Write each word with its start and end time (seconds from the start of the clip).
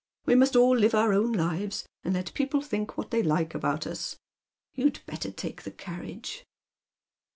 \Vq 0.27 0.35
must 0.39 0.55
all 0.55 0.75
live 0.75 0.95
our 0.95 1.13
own 1.13 1.31
lives, 1.31 1.85
and 2.03 2.15
let 2.15 2.33
people 2.33 2.59
think 2.59 2.97
what 2.97 3.11
they 3.11 3.21
like 3.21 3.53
about 3.53 3.85
us. 3.85 4.17
You'd 4.73 5.01
better 5.05 5.29
take 5.29 5.61
the 5.61 5.69
carriage." 5.69 6.43